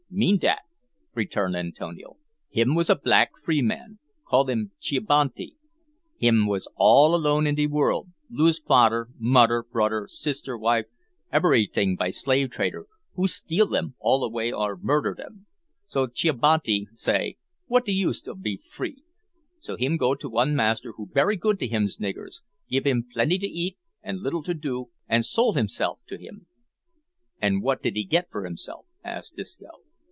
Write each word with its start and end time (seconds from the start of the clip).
"Mean 0.13 0.39
dat," 0.39 0.63
returned 1.15 1.55
Antonio. 1.55 2.17
"Him 2.49 2.75
was 2.75 2.89
a 2.89 2.97
black 2.97 3.31
free 3.41 3.61
man 3.61 3.99
call 4.27 4.49
him 4.49 4.71
Chibanti; 4.77 5.55
him 6.17 6.47
was 6.47 6.67
all 6.75 7.15
alone 7.15 7.47
in 7.47 7.55
de 7.55 7.65
world, 7.65 8.09
lose 8.29 8.59
fader, 8.59 9.07
moder, 9.17 9.63
broder, 9.63 10.09
sister, 10.11 10.57
wife, 10.57 10.87
eberyting 11.31 11.95
by 11.95 12.09
slave 12.09 12.49
trader, 12.51 12.87
who 13.13 13.25
steal 13.25 13.67
dem 13.67 13.95
all 14.01 14.21
away 14.21 14.51
or 14.51 14.75
murder 14.75 15.13
dem. 15.13 15.45
So 15.85 16.07
Chibanti 16.07 16.81
him 16.81 16.89
say, 16.93 17.37
`What 17.69 17.85
de 17.85 17.93
use 17.93 18.27
of 18.27 18.41
be 18.41 18.57
free?' 18.57 19.05
So 19.61 19.77
him 19.77 19.95
go 19.95 20.13
to 20.13 20.27
one 20.27 20.53
master, 20.57 20.91
who 20.97 21.05
berry 21.05 21.37
good 21.37 21.57
to 21.59 21.67
hims 21.69 21.99
niggers 21.99 22.41
gib 22.69 22.83
dem 22.83 23.07
plenty 23.09 23.37
to 23.39 23.47
eat 23.47 23.77
an' 24.03 24.21
little 24.21 24.43
to 24.43 24.53
do 24.53 24.89
an' 25.07 25.23
sole 25.23 25.53
hisself 25.53 25.99
to 26.09 26.17
him." 26.17 26.47
"An' 27.41 27.61
wot 27.61 27.81
did 27.81 27.95
he 27.95 28.03
get 28.03 28.29
for 28.29 28.43
himself?" 28.43 28.85
asked 29.05 29.37
Disco. 29.37 29.69